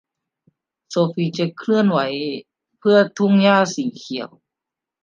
[0.89, 1.99] โซฟีจะเคลื่อนไหว
[2.79, 4.29] เพื่อทุ่งหญ้าสีเขียว